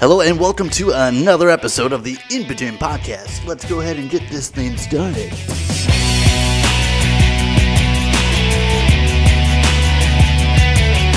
Hello 0.00 0.20
and 0.20 0.38
welcome 0.38 0.70
to 0.70 0.92
another 0.92 1.50
episode 1.50 1.92
of 1.92 2.04
the 2.04 2.16
In 2.30 2.46
Between 2.46 2.74
Podcast. 2.74 3.44
Let's 3.44 3.64
go 3.64 3.80
ahead 3.80 3.96
and 3.96 4.08
get 4.08 4.22
this 4.30 4.48
thing 4.48 4.76
started. 4.76 5.32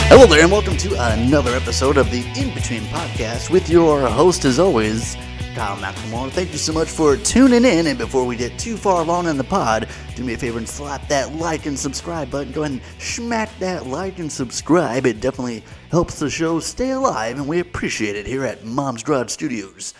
Hello 0.09 0.25
there 0.25 0.41
and 0.41 0.51
welcome 0.51 0.75
to 0.77 0.95
another 1.13 1.51
episode 1.51 1.97
of 1.97 2.09
the 2.09 2.25
In 2.35 2.55
Between 2.55 2.81
Podcast 2.85 3.51
with 3.51 3.69
your 3.69 4.09
host, 4.09 4.45
as 4.45 4.57
always, 4.57 5.15
Kyle 5.55 5.75
McLemore. 5.77 6.31
Thank 6.31 6.51
you 6.51 6.57
so 6.57 6.71
much 6.71 6.87
for 6.87 7.17
tuning 7.17 7.65
in. 7.65 7.87
And 7.87 7.97
before 7.97 8.25
we 8.25 8.35
get 8.35 8.57
too 8.57 8.77
far 8.77 9.01
along 9.01 9.27
in 9.27 9.37
the 9.37 9.43
pod, 9.43 9.87
do 10.15 10.23
me 10.23 10.33
a 10.33 10.37
favor 10.37 10.57
and 10.57 10.67
slap 10.67 11.07
that 11.09 11.35
like 11.35 11.65
and 11.65 11.77
subscribe 11.77 12.31
button. 12.31 12.53
Go 12.53 12.63
ahead 12.63 12.73
and 12.73 12.81
smack 12.99 13.49
that 13.59 13.85
like 13.87 14.19
and 14.19 14.31
subscribe. 14.31 15.05
It 15.05 15.19
definitely 15.19 15.63
helps 15.89 16.19
the 16.19 16.29
show 16.29 16.59
stay 16.59 16.91
alive, 16.91 17.37
and 17.37 17.47
we 17.47 17.59
appreciate 17.59 18.15
it 18.15 18.25
here 18.25 18.45
at 18.45 18.63
Mom's 18.63 19.03
Garage 19.03 19.31
Studios. 19.31 19.93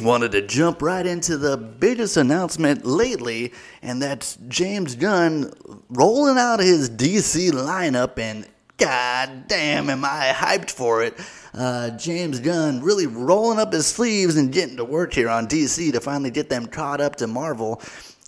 Wanted 0.00 0.32
to 0.32 0.46
jump 0.46 0.82
right 0.82 1.06
into 1.06 1.38
the 1.38 1.56
biggest 1.56 2.18
announcement 2.18 2.84
lately, 2.84 3.54
and 3.80 4.02
that's 4.02 4.36
James 4.48 4.94
Gunn 4.94 5.52
rolling 5.88 6.36
out 6.36 6.60
his 6.60 6.90
DC 6.90 7.50
lineup 7.52 8.18
and 8.18 8.46
God 8.78 9.48
damn, 9.48 9.88
am 9.88 10.04
I 10.04 10.32
hyped 10.36 10.70
for 10.70 11.02
it. 11.02 11.18
Uh, 11.56 11.90
James 11.90 12.40
Gunn 12.40 12.82
really 12.82 13.06
rolling 13.06 13.58
up 13.58 13.72
his 13.72 13.86
sleeves 13.86 14.36
and 14.36 14.52
getting 14.52 14.76
to 14.76 14.84
work 14.84 15.14
here 15.14 15.30
on 15.30 15.46
DC 15.48 15.90
to 15.92 16.00
finally 16.00 16.30
get 16.30 16.50
them 16.50 16.66
caught 16.66 17.00
up 17.00 17.16
to 17.16 17.26
Marvel. 17.26 17.80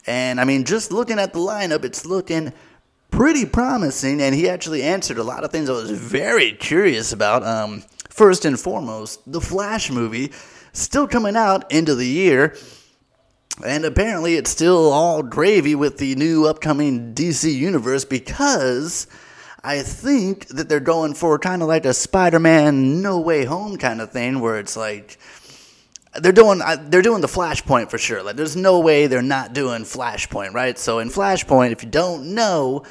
And 0.07 0.41
I 0.41 0.45
mean, 0.45 0.65
just 0.65 0.91
looking 0.91 1.19
at 1.19 1.35
the 1.35 1.39
lineup, 1.39 1.85
it's 1.85 2.07
looking 2.07 2.55
pretty 3.11 3.45
promising. 3.45 4.23
And 4.23 4.35
he 4.35 4.49
actually 4.49 4.83
answered 4.83 5.19
a 5.19 5.23
lot 5.23 5.45
of 5.45 5.51
things 5.51 5.69
I 5.69 5.75
was 5.75 5.91
very 5.91 6.53
curious 6.53 7.13
about. 7.13 7.45
Um, 7.45 7.85
first 8.09 8.47
and 8.47 8.59
foremost, 8.59 9.21
the 9.31 9.43
Flash 9.43 9.91
movie 9.91 10.33
still 10.73 11.07
coming 11.07 11.37
out 11.37 11.71
into 11.71 11.95
the 11.95 12.07
year. 12.07 12.57
And 13.67 13.85
apparently, 13.85 14.37
it's 14.37 14.51
still 14.51 14.91
all 14.91 15.23
gravy 15.23 15.75
with 15.75 15.99
the 15.99 16.15
new 16.15 16.47
upcoming 16.47 17.13
DC 17.13 17.53
universe 17.53 18.05
because 18.05 19.07
I 19.63 19.83
think 19.83 20.47
that 20.49 20.69
they're 20.69 20.81
going 20.81 21.15
for 21.15 21.39
kind 21.39 21.63
of 21.63 21.69
like 21.69 21.85
a 21.85 21.93
Spider-Man 21.93 23.03
No 23.03 23.19
Way 23.19 23.45
Home 23.45 23.77
kind 23.77 24.01
of 24.01 24.13
thing, 24.13 24.41
where 24.41 24.59
it's 24.59 24.77
like 24.77 25.19
they're 26.15 26.33
doing 26.33 26.61
they're 26.85 27.03
doing 27.03 27.21
the 27.21 27.29
Flashpoint 27.29 27.91
for 27.91 27.99
sure. 27.99 28.23
Like, 28.23 28.37
there's 28.37 28.57
no 28.57 28.79
way 28.81 29.07
they're 29.07 29.23
not 29.23 29.53
doing 29.53 29.83
Flashpoint, 29.83 30.55
right? 30.55 30.79
So 30.79 31.01
in 31.01 31.09
Flashpoint, 31.09 31.73
if 31.73 31.83
you 31.83 31.91
don't 31.91 32.35
know, 32.35 32.85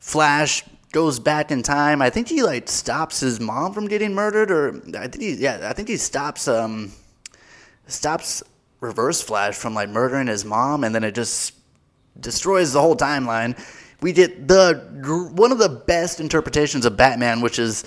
Flash 0.00 0.64
goes 0.92 1.18
back 1.18 1.50
in 1.50 1.62
time. 1.62 2.00
I 2.00 2.08
think 2.08 2.28
he 2.28 2.42
like 2.42 2.68
stops 2.68 3.20
his 3.20 3.38
mom 3.38 3.74
from 3.74 3.86
getting 3.86 4.14
murdered, 4.14 4.50
or 4.50 4.80
I 4.96 5.08
think 5.08 5.22
he 5.22 5.34
yeah, 5.34 5.68
I 5.68 5.74
think 5.74 5.88
he 5.88 5.98
stops 5.98 6.48
um 6.48 6.92
stops 7.86 8.42
Reverse 8.80 9.20
Flash 9.22 9.56
from 9.56 9.74
like 9.74 9.90
murdering 9.90 10.26
his 10.26 10.44
mom, 10.44 10.84
and 10.84 10.94
then 10.94 11.04
it 11.04 11.14
just 11.14 11.54
destroys 12.18 12.72
the 12.72 12.80
whole 12.80 12.96
timeline 12.96 13.54
we 14.00 14.12
get 14.12 14.48
the 14.48 15.32
one 15.34 15.52
of 15.52 15.58
the 15.58 15.68
best 15.68 16.20
interpretations 16.20 16.84
of 16.84 16.96
Batman, 16.96 17.40
which 17.40 17.58
is 17.58 17.84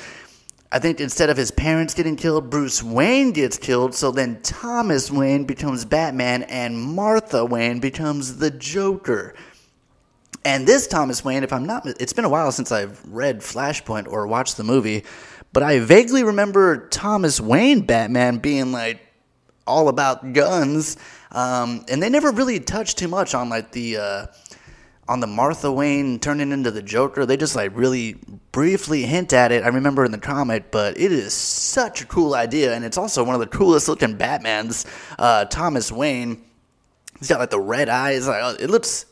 I 0.72 0.78
think 0.78 1.02
instead 1.02 1.30
of 1.30 1.38
his 1.38 1.50
parents 1.50 1.96
getting 1.96 2.16
killed, 2.16 2.50
Bruce 2.50 2.84
Wayne 2.84 3.32
gets 3.32 3.58
killed. 3.58 3.96
So 3.96 4.12
then 4.12 4.40
Thomas 4.44 5.10
Wayne 5.10 5.46
becomes 5.46 5.84
Batman, 5.84 6.44
and 6.44 6.80
Martha 6.80 7.44
Wayne 7.44 7.80
becomes 7.80 8.38
the 8.38 8.52
Joker. 8.52 9.34
And 10.46 10.68
this 10.68 10.88
Thomas 10.88 11.26
Wayne, 11.26 11.44
if 11.44 11.52
I'm 11.52 11.66
not, 11.66 11.86
it's 11.86 12.14
been 12.14 12.26
a 12.26 12.30
while 12.30 12.52
since 12.52 12.72
I've 12.72 13.04
read 13.08 13.40
Flashpoint 13.40 14.08
or 14.08 14.28
watched 14.28 14.58
the 14.58 14.64
movie, 14.64 15.06
but 15.52 15.64
I 15.64 15.80
vaguely 15.80 16.24
remember 16.24 16.88
Thomas 16.88 17.42
Wayne 17.42 17.82
Batman 17.82 18.38
being 18.38 18.72
like 18.72 19.02
all 19.66 19.90
about 19.90 20.34
guns, 20.34 20.98
um, 21.32 21.84
and 21.90 22.02
they 22.02 22.10
never 22.10 22.32
really 22.32 22.60
touched 22.60 22.98
too 22.98 23.08
much 23.08 23.34
on 23.34 23.50
like 23.50 23.72
the. 23.72 23.98
Uh, 23.98 24.26
on 25.10 25.20
the 25.20 25.28
Martha 25.28 25.72
Wayne 25.72 26.20
turning 26.20 26.52
into 26.52 26.70
the 26.70 26.84
Joker, 26.84 27.26
they 27.26 27.36
just 27.36 27.56
like 27.56 27.76
really 27.76 28.16
briefly 28.52 29.02
hint 29.02 29.34
at 29.34 29.52
it. 29.52 29.64
I 29.64 29.70
remember 29.70 30.06
in 30.06 30.12
the 30.12 30.20
comic, 30.20 30.70
but 30.70 31.00
it 31.00 31.12
is 31.12 31.34
such 31.34 32.02
a 32.02 32.06
cool 32.06 32.36
idea, 32.36 32.76
and 32.76 32.86
it's 32.86 32.98
also 32.98 33.24
one 33.24 33.34
of 33.34 33.42
the 33.42 33.48
coolest 33.48 33.90
looking 33.90 34.18
Batmans. 34.18 34.86
Uh, 35.18 35.46
Thomas 35.46 35.92
Wayne, 35.92 36.42
he's 37.18 37.28
got 37.28 37.40
like 37.40 37.50
the 37.50 37.60
red 37.60 37.90
eyes. 37.90 38.28
Like, 38.28 38.42
oh, 38.44 38.56
it 38.60 38.70
looks 38.70 39.06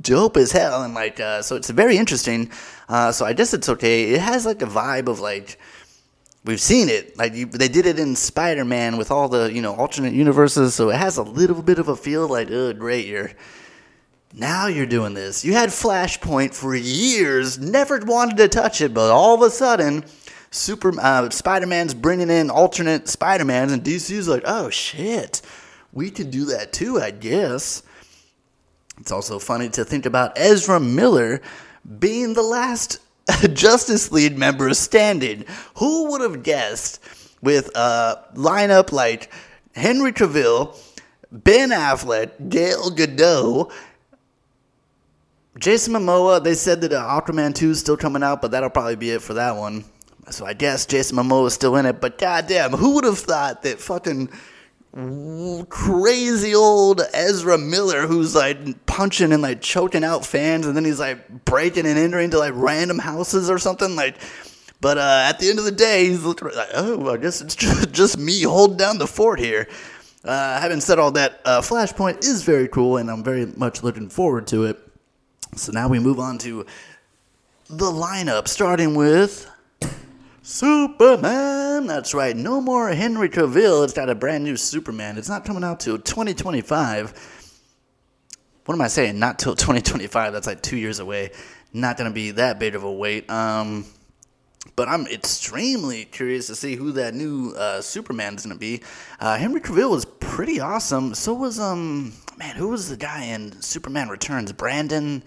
dope 0.00 0.36
as 0.36 0.52
hell, 0.52 0.84
and 0.84 0.94
like 0.94 1.18
uh, 1.18 1.42
so 1.42 1.56
it's 1.56 1.68
very 1.68 1.96
interesting. 1.96 2.52
Uh, 2.88 3.10
so 3.10 3.26
I 3.26 3.32
guess 3.32 3.52
it's 3.52 3.68
okay. 3.68 4.12
It 4.12 4.20
has 4.20 4.46
like 4.46 4.62
a 4.62 4.66
vibe 4.66 5.08
of 5.08 5.18
like 5.18 5.58
we've 6.44 6.60
seen 6.60 6.88
it. 6.88 7.18
Like 7.18 7.34
you, 7.34 7.46
they 7.46 7.68
did 7.68 7.86
it 7.86 7.98
in 7.98 8.14
Spider 8.14 8.64
Man 8.64 8.98
with 8.98 9.10
all 9.10 9.28
the 9.28 9.52
you 9.52 9.62
know 9.62 9.74
alternate 9.74 10.12
universes, 10.12 10.76
so 10.76 10.90
it 10.90 10.96
has 10.96 11.16
a 11.16 11.24
little 11.24 11.60
bit 11.60 11.80
of 11.80 11.88
a 11.88 11.96
feel 11.96 12.28
like 12.28 12.52
oh 12.52 12.72
great 12.72 13.06
you're 13.06 13.32
now 14.32 14.68
you're 14.68 14.86
doing 14.86 15.14
this. 15.14 15.44
You 15.44 15.54
had 15.54 15.70
Flashpoint 15.70 16.54
for 16.54 16.74
years, 16.74 17.58
never 17.58 17.98
wanted 17.98 18.36
to 18.36 18.48
touch 18.48 18.80
it, 18.80 18.94
but 18.94 19.10
all 19.10 19.34
of 19.34 19.42
a 19.42 19.50
sudden, 19.50 20.04
Super 20.50 20.92
uh, 21.00 21.30
Spider-Man's 21.30 21.94
bringing 21.94 22.30
in 22.30 22.50
alternate 22.50 23.08
Spider-Mans, 23.08 23.72
and 23.72 23.82
DC's 23.82 24.28
like, 24.28 24.42
oh 24.46 24.70
shit, 24.70 25.42
we 25.92 26.10
could 26.10 26.30
do 26.30 26.44
that 26.46 26.72
too, 26.72 27.00
I 27.00 27.10
guess. 27.10 27.82
It's 28.98 29.12
also 29.12 29.38
funny 29.38 29.68
to 29.70 29.84
think 29.84 30.06
about 30.06 30.36
Ezra 30.36 30.78
Miller 30.78 31.40
being 31.98 32.34
the 32.34 32.42
last 32.42 32.98
Justice 33.52 34.12
League 34.12 34.36
member 34.36 34.72
standing. 34.74 35.44
Who 35.76 36.10
would 36.10 36.20
have 36.20 36.42
guessed 36.42 37.00
with 37.40 37.70
a 37.74 38.24
lineup 38.34 38.92
like 38.92 39.32
Henry 39.74 40.12
Cavill, 40.12 40.76
Ben 41.32 41.70
Affleck, 41.70 42.48
Gal 42.48 42.90
Gadot, 42.90 43.72
Jason 45.60 45.92
Momoa, 45.92 46.42
they 46.42 46.54
said 46.54 46.80
that 46.80 46.94
uh, 46.94 47.20
Aquaman 47.20 47.54
2 47.54 47.70
is 47.70 47.80
still 47.80 47.96
coming 47.96 48.22
out, 48.22 48.40
but 48.40 48.50
that'll 48.50 48.70
probably 48.70 48.96
be 48.96 49.10
it 49.10 49.20
for 49.20 49.34
that 49.34 49.56
one. 49.56 49.84
So 50.30 50.46
I 50.46 50.54
guess 50.54 50.86
Jason 50.86 51.18
Momoa 51.18 51.48
is 51.48 51.54
still 51.54 51.76
in 51.76 51.84
it, 51.84 52.00
but 52.00 52.16
goddamn, 52.16 52.72
who 52.72 52.94
would 52.94 53.04
have 53.04 53.18
thought 53.18 53.62
that 53.62 53.78
fucking 53.78 54.30
crazy 55.68 56.54
old 56.54 57.02
Ezra 57.12 57.58
Miller, 57.58 58.06
who's 58.06 58.34
like 58.34 58.86
punching 58.86 59.32
and 59.32 59.42
like 59.42 59.60
choking 59.60 60.02
out 60.02 60.24
fans, 60.24 60.66
and 60.66 60.74
then 60.74 60.86
he's 60.86 60.98
like 60.98 61.44
breaking 61.44 61.84
and 61.84 61.98
entering 61.98 62.26
into 62.26 62.38
like 62.38 62.54
random 62.54 62.98
houses 62.98 63.50
or 63.50 63.58
something, 63.58 63.94
like. 63.96 64.16
But 64.80 64.96
uh, 64.96 65.26
at 65.28 65.38
the 65.38 65.50
end 65.50 65.58
of 65.58 65.66
the 65.66 65.72
day, 65.72 66.06
he's 66.06 66.24
looking 66.24 66.48
like, 66.48 66.70
oh, 66.72 67.10
I 67.12 67.18
guess 67.18 67.42
it's 67.42 67.54
just, 67.54 67.92
just 67.92 68.18
me 68.18 68.44
holding 68.44 68.78
down 68.78 68.96
the 68.96 69.06
fort 69.06 69.38
here. 69.38 69.68
Uh, 70.24 70.58
having 70.58 70.80
said 70.80 70.98
all 70.98 71.10
that, 71.10 71.42
uh, 71.44 71.60
Flashpoint 71.60 72.20
is 72.24 72.44
very 72.44 72.66
cool, 72.66 72.96
and 72.96 73.10
I'm 73.10 73.22
very 73.22 73.44
much 73.44 73.82
looking 73.82 74.08
forward 74.08 74.46
to 74.46 74.64
it. 74.64 74.89
So 75.56 75.72
now 75.72 75.88
we 75.88 75.98
move 75.98 76.18
on 76.18 76.38
to 76.38 76.64
the 77.68 77.90
lineup, 77.90 78.48
starting 78.48 78.94
with 78.94 79.50
Superman. 80.42 81.86
That's 81.86 82.14
right, 82.14 82.36
no 82.36 82.60
more 82.60 82.88
Henry 82.90 83.28
Cavill. 83.28 83.84
It's 83.84 83.92
got 83.92 84.08
a 84.08 84.14
brand 84.14 84.44
new 84.44 84.56
Superman. 84.56 85.18
It's 85.18 85.28
not 85.28 85.44
coming 85.44 85.64
out 85.64 85.80
till 85.80 85.98
2025. 85.98 87.40
What 88.64 88.74
am 88.74 88.80
I 88.80 88.88
saying? 88.88 89.18
Not 89.18 89.38
till 89.38 89.54
2025. 89.56 90.32
That's 90.32 90.46
like 90.46 90.62
two 90.62 90.76
years 90.76 90.98
away. 90.98 91.30
Not 91.72 91.96
going 91.96 92.10
to 92.10 92.14
be 92.14 92.32
that 92.32 92.58
big 92.58 92.74
of 92.74 92.84
a 92.84 92.92
wait. 92.92 93.28
Um, 93.30 93.84
but 94.76 94.88
I'm 94.88 95.06
extremely 95.06 96.04
curious 96.04 96.46
to 96.48 96.54
see 96.54 96.76
who 96.76 96.92
that 96.92 97.14
new 97.14 97.52
uh, 97.56 97.80
Superman 97.80 98.34
is 98.34 98.44
going 98.44 98.54
to 98.54 98.60
be. 98.60 98.82
Uh, 99.18 99.36
Henry 99.36 99.60
Cavill 99.60 99.90
was 99.90 100.04
pretty 100.04 100.60
awesome. 100.60 101.14
So 101.14 101.34
was 101.34 101.58
um 101.58 102.12
man, 102.40 102.56
who 102.56 102.68
was 102.68 102.88
the 102.88 102.96
guy 102.96 103.24
in 103.24 103.60
Superman 103.60 104.08
Returns? 104.08 104.50
Brandon 104.52 105.22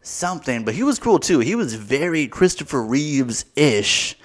something, 0.00 0.64
but 0.64 0.74
he 0.74 0.82
was 0.82 0.98
cool 0.98 1.18
too. 1.18 1.38
He 1.40 1.54
was 1.54 1.74
very 1.74 2.26
Christopher 2.26 2.82
Reeves 2.82 3.44
ish. 3.54 4.16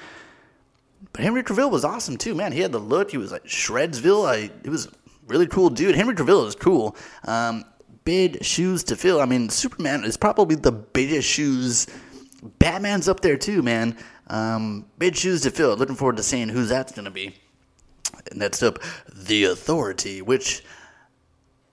But 1.12 1.24
Henry 1.24 1.44
Cavill 1.44 1.70
was 1.70 1.84
awesome 1.84 2.16
too, 2.16 2.34
man. 2.34 2.54
He 2.54 2.62
had 2.62 2.72
the 2.72 2.80
look. 2.80 3.12
He 3.12 3.18
was 3.18 3.34
like 3.34 3.44
Shredsville. 3.44 4.26
I, 4.26 4.50
it 4.64 4.70
was 4.70 4.88
really 5.28 5.46
cool 5.46 5.70
dude. 5.70 5.96
Henry 5.96 6.16
Cavill 6.16 6.48
is 6.48 6.56
cool. 6.56 6.96
Um, 7.26 7.66
big 8.06 8.42
shoes 8.46 8.86
to 8.86 8.96
fill. 8.96 9.20
I 9.20 9.26
mean, 9.26 9.50
Superman 9.50 10.06
is 10.06 10.16
probably 10.16 10.56
the 10.56 10.72
biggest 10.72 11.28
shoes. 11.28 11.86
Batman's 12.60 13.10
up 13.10 13.20
there 13.20 13.38
too, 13.38 13.62
man. 13.62 13.98
Um, 14.28 14.86
big 14.98 15.18
shoes 15.18 15.42
to 15.42 15.52
fill. 15.52 15.76
Looking 15.76 15.98
forward 15.98 16.16
to 16.16 16.24
seeing 16.24 16.48
who 16.48 16.64
that's 16.64 16.94
going 16.94 17.06
to 17.06 17.12
be. 17.12 17.36
Next 18.34 18.64
up, 18.64 18.80
The 19.14 19.44
Authority, 19.46 20.22
which 20.22 20.64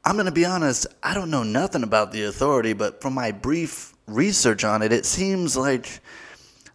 I'm 0.09 0.15
going 0.15 0.25
to 0.25 0.33
be 0.33 0.47
honest, 0.47 0.87
I 1.03 1.13
don't 1.13 1.31
know 1.31 1.43
nothing 1.43 1.83
about 1.83 2.13
The 2.13 2.25
Authority, 2.25 2.73
but 2.73 3.03
from 3.03 3.13
my 3.13 3.31
brief 3.31 3.93
research 4.07 4.65
on 4.65 4.81
it, 4.81 4.91
it 4.91 5.05
seems 5.05 5.55
like 5.55 6.01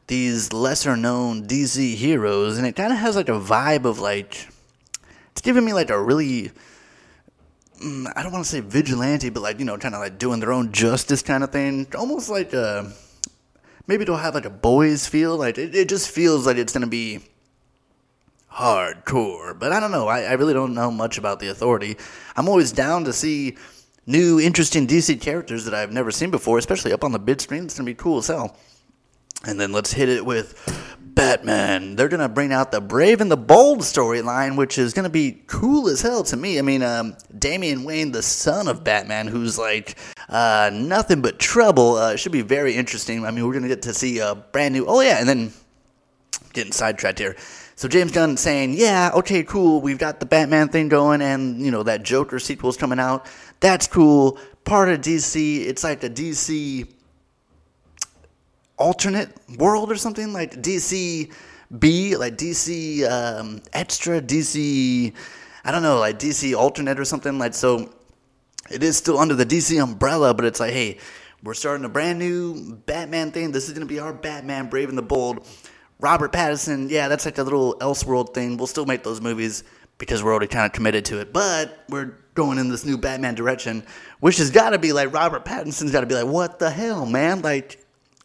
these 0.06 0.53
lesser 0.53 0.95
known 0.95 1.47
DC 1.47 1.95
heroes, 1.95 2.59
and 2.59 2.68
it 2.68 2.75
kind 2.75 2.94
of 2.94 3.00
has 3.00 3.15
like 3.15 3.30
a 3.30 3.39
vibe 3.39 3.85
of 3.85 3.97
like, 3.97 4.47
it's 5.31 5.41
giving 5.41 5.65
me 5.65 5.74
like 5.74 5.89
a 5.89 6.00
really, 6.00 6.51
mm, 7.83 8.06
I 8.15 8.21
don't 8.21 8.31
want 8.31 8.45
to 8.45 8.51
say 8.51 8.59
vigilante, 8.59 9.31
but 9.31 9.41
like, 9.41 9.57
you 9.57 9.65
know, 9.65 9.79
kind 9.79 9.95
of 9.95 10.01
like 10.01 10.19
doing 10.19 10.39
their 10.39 10.53
own 10.53 10.71
justice 10.71 11.24
kind 11.24 11.44
of 11.44 11.51
thing. 11.51 11.88
Almost 11.97 12.29
like 12.29 12.53
a, 12.53 12.94
maybe 13.88 14.03
it'll 14.03 14.18
have 14.18 14.36
like 14.36 14.45
a 14.45 14.51
boys 14.51 15.07
feel. 15.07 15.38
Like, 15.38 15.57
it, 15.57 15.74
it 15.74 15.89
just 15.89 16.12
feels 16.12 16.45
like 16.45 16.57
it's 16.57 16.71
going 16.71 16.81
to 16.81 16.88
be 16.88 17.21
hardcore. 18.53 19.57
But 19.57 19.71
I 19.71 19.79
don't 19.79 19.91
know. 19.91 20.07
I, 20.07 20.21
I 20.21 20.33
really 20.33 20.53
don't 20.53 20.73
know 20.73 20.91
much 20.91 21.17
about 21.17 21.39
the 21.39 21.50
Authority. 21.50 21.97
I'm 22.35 22.47
always 22.47 22.71
down 22.71 23.03
to 23.05 23.13
see 23.13 23.57
new, 24.05 24.39
interesting 24.39 24.88
DC 24.88 25.19
characters 25.21 25.65
that 25.65 25.73
I've 25.73 25.91
never 25.91 26.11
seen 26.11 26.31
before, 26.31 26.57
especially 26.57 26.94
up 26.94 27.03
on 27.03 27.11
the 27.11 27.19
big 27.19 27.41
screen. 27.41 27.65
It's 27.65 27.77
gonna 27.77 27.85
be 27.85 27.95
cool 27.95 28.19
as 28.19 28.27
hell. 28.27 28.57
And 29.45 29.59
then 29.59 29.71
let's 29.71 29.91
hit 29.91 30.07
it 30.07 30.25
with 30.25 30.55
Batman. 31.01 31.95
They're 31.95 32.07
gonna 32.07 32.29
bring 32.29 32.53
out 32.53 32.71
the 32.71 32.81
Brave 32.81 33.21
and 33.21 33.29
the 33.29 33.38
Bold 33.38 33.79
storyline, 33.79 34.55
which 34.55 34.77
is 34.77 34.94
gonna 34.94 35.09
be 35.09 35.44
cool 35.47 35.89
as 35.89 36.01
hell 36.01 36.23
to 36.23 36.38
me. 36.38 36.59
I 36.59 36.61
mean, 36.61 36.81
um, 36.81 37.15
Damian 37.38 37.83
Wayne, 37.83 38.11
the 38.11 38.21
son 38.23 38.67
of 38.67 38.83
Batman, 38.83 39.27
who's 39.27 39.57
like 39.57 39.97
uh, 40.29 40.69
nothing 40.73 41.21
but 41.21 41.39
trouble, 41.39 41.95
uh, 41.95 42.15
should 42.15 42.31
be 42.31 42.41
very 42.41 42.75
interesting. 42.75 43.25
I 43.25 43.31
mean, 43.31 43.45
we're 43.45 43.53
gonna 43.53 43.67
get 43.67 43.81
to 43.83 43.94
see 43.94 44.19
a 44.19 44.35
brand 44.35 44.73
new. 44.73 44.85
Oh 44.85 45.01
yeah, 45.01 45.19
and 45.19 45.27
then 45.27 45.53
getting 46.53 46.71
sidetracked 46.71 47.19
here. 47.19 47.35
So 47.83 47.89
James 47.89 48.13
Gunn 48.13 48.38
saying, 48.38 48.75
"Yeah, 48.75 49.12
okay, 49.13 49.44
cool. 49.44 49.81
We've 49.81 49.97
got 49.97 50.21
the 50.21 50.25
Batman 50.25 50.69
thing 50.69 50.88
going, 50.88 51.21
and 51.21 51.59
you 51.59 51.69
know 51.69 51.83
that 51.83 52.01
Joker 52.01 52.39
sequel's 52.39 52.77
coming 52.77 52.97
out. 52.97 53.25
That's 53.59 53.88
cool. 53.88 54.39
Part 54.63 54.88
of 54.88 55.01
DC. 55.01 55.65
It's 55.65 55.83
like 55.83 56.00
the 56.00 56.09
DC." 56.09 56.88
alternate 58.77 59.30
world 59.57 59.91
or 59.91 59.97
something 59.97 60.31
like 60.31 60.53
DC 60.62 61.30
B, 61.77 62.15
like 62.15 62.38
DC 62.38 63.03
um, 63.03 63.62
Extra, 63.74 64.21
DC, 64.21 65.13
I 65.65 65.71
don't 65.71 65.83
know, 65.83 66.00
like 66.00 66.19
DC 66.19 66.56
Alternate 66.56 66.97
or 67.00 67.06
something. 67.06 67.38
Like 67.38 67.53
so, 67.53 67.94
it 68.71 68.81
is 68.81 68.95
still 68.95 69.19
under 69.19 69.36
the 69.36 69.45
DC 69.45 69.81
umbrella, 69.83 70.33
but 70.33 70.45
it's 70.45 70.62
like, 70.62 70.71
hey, 70.71 71.00
we're 71.44 71.53
starting 71.53 71.83
a 71.83 71.89
brand 71.89 72.18
new 72.18 72.77
Batman 72.86 73.31
thing. 73.31 73.51
This 73.51 73.68
is 73.68 73.74
gonna 73.74 73.86
be 73.86 74.00
our 74.00 74.13
Batman, 74.13 74.69
Brave 74.69 74.88
and 74.88 74.97
the 74.97 75.01
Bold. 75.01 75.45
Robert 76.03 76.33
Pattinson, 76.33 76.89
yeah, 76.89 77.07
that's 77.07 77.23
like 77.23 77.38
a 77.38 77.44
little 77.44 77.75
Elseworld 77.79 78.33
thing. 78.33 78.57
We'll 78.57 78.67
still 78.67 78.85
make 78.85 79.03
those 79.03 79.21
movies 79.21 79.63
because 79.97 80.21
we're 80.21 80.31
already 80.31 80.47
kind 80.47 80.65
of 80.65 80.73
committed 80.73 81.05
to 81.05 81.21
it. 81.21 81.31
But 81.31 81.85
we're 81.88 82.17
going 82.33 82.57
in 82.57 82.67
this 82.67 82.83
new 82.85 82.97
Batman 82.97 83.35
direction, 83.35 83.85
which 84.19 84.38
has 84.38 84.51
got 84.51 84.71
to 84.71 84.77
be 84.77 84.91
like 84.91 85.13
Robert 85.13 85.45
Pattinson's 85.45 85.94
got 85.94 86.01
to 86.01 86.05
be 86.05 86.13
like, 86.13 86.25
what 86.25 86.59
the 86.59 86.69
hell, 86.69 87.05
man? 87.05 87.41
Like 87.41 87.79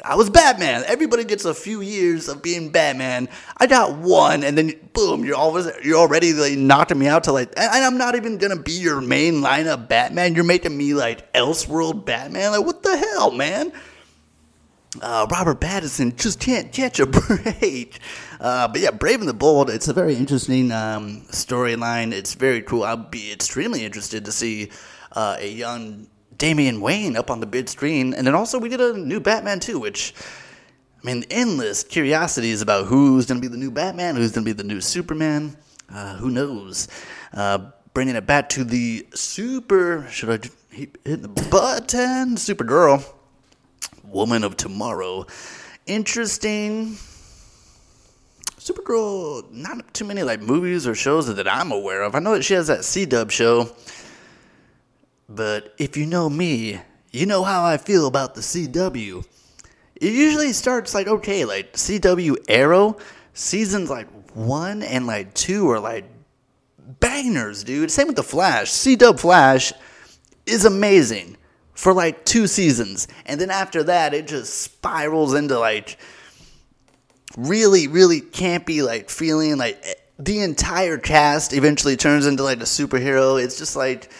I 0.04 0.16
was 0.16 0.28
Batman. 0.28 0.82
Everybody 0.88 1.22
gets 1.22 1.44
a 1.44 1.54
few 1.54 1.80
years 1.80 2.28
of 2.28 2.42
being 2.42 2.70
Batman. 2.70 3.28
I 3.56 3.68
got 3.68 3.96
one, 3.96 4.42
and 4.42 4.58
then 4.58 4.72
boom, 4.92 5.24
you're 5.24 5.36
always 5.36 5.68
you're 5.84 5.98
already 5.98 6.32
like 6.32 6.58
knocking 6.58 6.98
me 6.98 7.06
out 7.06 7.24
to 7.24 7.32
like, 7.32 7.52
and 7.56 7.84
I'm 7.84 7.96
not 7.96 8.16
even 8.16 8.38
gonna 8.38 8.60
be 8.60 8.72
your 8.72 9.00
main 9.00 9.34
lineup 9.34 9.88
Batman. 9.88 10.34
You're 10.34 10.42
making 10.42 10.76
me 10.76 10.94
like 10.94 11.32
Elseworld 11.32 12.04
Batman. 12.04 12.50
Like 12.50 12.66
what 12.66 12.82
the 12.82 12.96
hell, 12.96 13.30
man? 13.30 13.72
Uh, 15.02 15.26
Robert 15.30 15.60
Pattinson 15.60 16.16
just 16.16 16.40
can't 16.40 16.72
catch 16.72 17.00
a 17.00 17.06
break. 17.06 17.98
Uh, 18.40 18.68
but 18.68 18.80
yeah, 18.80 18.90
Brave 18.90 19.20
and 19.20 19.28
the 19.28 19.34
Bold. 19.34 19.70
It's 19.70 19.88
a 19.88 19.92
very 19.92 20.14
interesting 20.14 20.72
um, 20.72 21.22
storyline. 21.30 22.12
It's 22.12 22.34
very 22.34 22.62
cool. 22.62 22.84
I'll 22.84 22.96
be 22.96 23.32
extremely 23.32 23.84
interested 23.84 24.24
to 24.24 24.32
see 24.32 24.70
uh, 25.12 25.36
a 25.38 25.48
young 25.48 26.08
Damian 26.36 26.80
Wayne 26.80 27.16
up 27.16 27.30
on 27.30 27.40
the 27.40 27.46
big 27.46 27.68
screen. 27.68 28.14
And 28.14 28.26
then 28.26 28.34
also 28.34 28.58
we 28.58 28.68
did 28.68 28.80
a 28.80 28.96
new 28.96 29.20
Batman 29.20 29.60
too, 29.60 29.78
which 29.78 30.14
I 31.02 31.06
mean, 31.06 31.24
endless 31.30 31.84
curiosities 31.84 32.60
about 32.60 32.86
who's 32.86 33.26
going 33.26 33.40
to 33.40 33.48
be 33.48 33.50
the 33.50 33.58
new 33.58 33.70
Batman, 33.70 34.16
who's 34.16 34.32
going 34.32 34.44
to 34.44 34.48
be 34.48 34.56
the 34.56 34.66
new 34.66 34.80
Superman. 34.80 35.56
Uh, 35.88 36.16
who 36.16 36.30
knows? 36.30 36.88
Uh, 37.32 37.70
bringing 37.94 38.16
it 38.16 38.26
back 38.26 38.48
to 38.50 38.64
the 38.64 39.06
super. 39.14 40.06
Should 40.10 40.30
I 40.30 40.74
hit 40.74 41.02
the 41.04 41.28
button? 41.50 42.36
Supergirl, 42.36 43.04
Woman 44.10 44.44
of 44.44 44.56
Tomorrow. 44.56 45.26
Interesting. 45.86 46.96
Supergirl, 48.58 49.50
not 49.50 49.94
too 49.94 50.04
many 50.04 50.22
like 50.22 50.40
movies 50.40 50.86
or 50.86 50.94
shows 50.94 51.34
that 51.34 51.48
I'm 51.48 51.72
aware 51.72 52.02
of. 52.02 52.14
I 52.14 52.18
know 52.18 52.34
that 52.34 52.44
she 52.44 52.54
has 52.54 52.66
that 52.66 52.84
C 52.84 53.06
Dub 53.06 53.30
show 53.30 53.74
but 55.28 55.74
if 55.78 55.96
you 55.96 56.06
know 56.06 56.30
me, 56.30 56.80
you 57.12 57.26
know 57.26 57.44
how 57.44 57.64
I 57.64 57.76
feel 57.76 58.06
about 58.06 58.34
the 58.34 58.40
CW. 58.40 59.26
It 59.96 60.12
usually 60.12 60.52
starts 60.52 60.94
like 60.94 61.06
okay, 61.06 61.44
like 61.44 61.74
CW 61.74 62.36
Arrow 62.48 62.96
seasons 63.34 63.90
like 63.90 64.08
one 64.34 64.82
and 64.82 65.06
like 65.06 65.34
two 65.34 65.68
are 65.70 65.80
like 65.80 66.04
bangers, 67.00 67.64
dude. 67.64 67.90
Same 67.90 68.06
with 68.06 68.16
the 68.16 68.22
Flash. 68.22 68.70
C 68.70 68.96
Dub 68.96 69.18
Flash 69.18 69.72
is 70.46 70.64
amazing 70.64 71.36
for 71.78 71.92
like 71.92 72.24
two 72.24 72.48
seasons, 72.48 73.06
and 73.24 73.40
then 73.40 73.50
after 73.50 73.84
that, 73.84 74.12
it 74.12 74.26
just 74.26 74.62
spirals 74.62 75.32
into 75.32 75.56
like 75.60 75.96
really, 77.36 77.86
really 77.86 78.20
campy 78.20 78.84
like 78.84 79.08
feeling. 79.08 79.58
Like 79.58 79.80
the 80.18 80.40
entire 80.40 80.98
cast 80.98 81.52
eventually 81.52 81.96
turns 81.96 82.26
into 82.26 82.42
like 82.42 82.58
a 82.58 82.64
superhero. 82.64 83.40
It's 83.40 83.56
just 83.56 83.76
like 83.76 84.10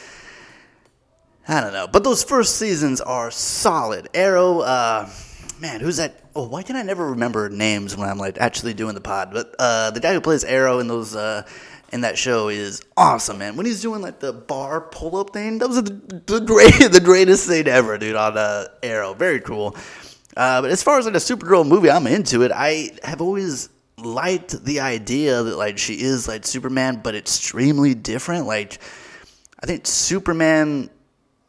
I 1.49 1.61
don't 1.61 1.73
know. 1.73 1.89
But 1.89 2.05
those 2.05 2.23
first 2.23 2.59
seasons 2.59 3.01
are 3.01 3.33
solid. 3.33 4.09
Arrow, 4.15 4.61
uh, 4.61 5.11
man, 5.61 5.81
who's 5.81 5.97
that? 5.97 6.23
Oh, 6.37 6.47
why 6.47 6.63
can 6.63 6.77
I 6.77 6.83
never 6.83 7.11
remember 7.11 7.49
names 7.49 7.97
when 7.97 8.09
I'm 8.09 8.19
like 8.19 8.39
actually 8.39 8.75
doing 8.75 8.95
the 8.95 9.01
pod? 9.01 9.31
But 9.33 9.57
uh, 9.59 9.91
the 9.91 9.99
guy 9.99 10.13
who 10.15 10.21
plays 10.21 10.45
Arrow 10.45 10.79
in 10.79 10.87
those 10.87 11.17
uh, 11.17 11.43
in 11.93 12.03
that 12.03 12.19
show 12.19 12.49
is 12.49 12.83
awesome, 12.97 13.39
man. 13.39 13.57
When 13.57 13.67
he's 13.67 13.81
doing 13.81 14.03
like 14.03 14.21
the 14.21 14.33
bar 14.33 14.81
pull 14.81 15.17
up 15.17 15.31
thing, 15.31 15.59
that 15.59 15.69
was 15.69 15.83
the, 15.83 16.23
the 16.27 16.41
great 16.41 16.73
the 16.93 17.01
greatest 17.03 17.49
thing 17.49 17.67
ever, 17.67 17.99
dude. 17.99 18.17
On 18.17 18.37
uh, 18.37 18.67
Arrow, 18.83 19.15
very 19.15 19.41
cool. 19.41 19.77
Uh, 20.37 20.61
but 20.63 20.71
as 20.71 20.83
far 20.83 20.99
as 20.99 21.07
like 21.07 21.15
a 21.15 21.19
Supergirl 21.19 21.67
movie, 21.67 21.91
I'm 21.91 22.07
into 22.07 22.43
it. 22.43 22.53
I 22.55 22.91
have 23.03 23.21
always 23.21 23.71
liked 23.97 24.65
the 24.65 24.81
idea 24.81 25.43
that 25.43 25.57
like 25.57 25.79
she 25.79 25.95
is 25.95 26.29
like 26.29 26.47
Superman, 26.47 27.01
but 27.03 27.15
extremely 27.15 27.95
different. 27.95 28.47
Like 28.47 28.79
I 29.61 29.67
think 29.67 29.87
Superman 29.87 30.91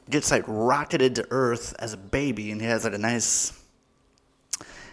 gets 0.09 0.31
like 0.31 0.43
rocketed 0.47 1.15
to 1.15 1.27
Earth 1.29 1.75
as 1.79 1.93
a 1.93 1.97
baby, 1.97 2.51
and 2.51 2.59
he 2.59 2.67
has 2.67 2.83
like 2.83 2.93
a 2.93 2.97
nice, 2.97 3.58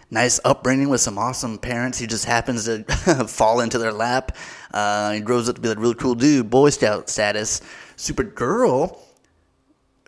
nice 0.09 0.39
upbringing 0.45 0.89
with 0.89 1.01
some 1.01 1.17
awesome 1.17 1.57
parents. 1.57 1.97
He 1.97 2.07
just 2.07 2.25
happens 2.25 2.65
to 2.65 2.83
fall 3.27 3.59
into 3.59 3.77
their 3.77 3.93
lap. 3.93 4.35
Uh, 4.73 5.11
he 5.11 5.19
grows 5.19 5.49
up 5.49 5.55
to 5.55 5.61
be 5.61 5.69
a 5.69 5.75
really 5.75 5.95
cool 5.95 6.15
dude, 6.15 6.49
Boy 6.49 6.69
Scout 6.69 7.09
status. 7.09 7.61
Supergirl, 7.97 8.97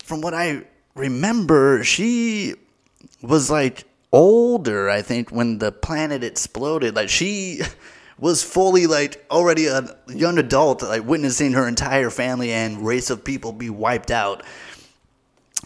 from 0.04 0.22
what 0.22 0.34
I 0.34 0.64
remember, 0.96 1.84
she 1.84 2.56
was 3.22 3.50
like 3.50 3.86
older. 4.12 4.90
I 4.90 5.02
think 5.02 5.32
when 5.32 5.58
the 5.58 5.72
planet 5.72 6.24
exploded, 6.24 6.96
like 6.96 7.10
she. 7.10 7.62
was 8.22 8.44
fully 8.44 8.86
like 8.86 9.26
already 9.32 9.68
a 9.68 9.96
young 10.10 10.38
adult, 10.38 10.82
like 10.82 11.06
witnessing 11.06 11.54
her 11.54 11.66
entire 11.66 12.10
family 12.10 12.52
and 12.52 12.86
race 12.86 13.10
of 13.10 13.24
people 13.24 13.54
be 13.54 13.70
wiped 13.70 14.12
out 14.12 14.44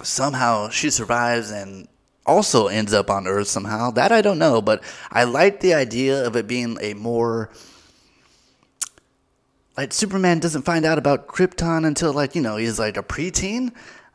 somehow 0.02 0.70
she 0.70 0.90
survives 0.90 1.52
and 1.52 1.88
also 2.26 2.68
ends 2.68 2.94
up 2.94 3.10
on 3.10 3.28
Earth 3.28 3.48
somehow. 3.48 3.92
That 3.92 4.12
I 4.12 4.22
don't 4.22 4.40
know, 4.40 4.62
but 4.62 4.84
I 5.12 5.24
like 5.24 5.60
the 5.60 5.74
idea 5.74 6.26
of 6.26 6.36
it 6.36 6.48
being 6.48 6.78
a 6.82 6.94
more 6.94 7.50
like 9.78 9.94
Superman 9.94 10.40
doesn't 10.40 10.64
find 10.64 10.86
out 10.86 10.98
about 10.98 11.28
Krypton 11.28 11.86
until 11.86 12.14
like 12.14 12.36
you 12.36 12.42
know 12.42 12.58
he's 12.58 12.80
like 12.80 12.98
a 12.98 13.04
preteen, 13.04 13.72